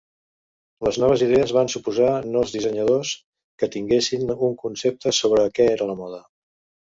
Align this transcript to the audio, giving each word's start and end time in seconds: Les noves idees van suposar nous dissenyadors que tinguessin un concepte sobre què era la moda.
Les 0.85 0.95
noves 1.01 1.23
idees 1.25 1.51
van 1.57 1.67
suposar 1.73 2.07
nous 2.37 2.53
dissenyadors 2.55 3.11
que 3.63 3.69
tinguessin 3.75 4.33
un 4.49 4.57
concepte 4.65 5.13
sobre 5.19 5.45
què 5.59 5.69
era 5.77 5.91
la 5.91 5.97
moda. 6.01 6.19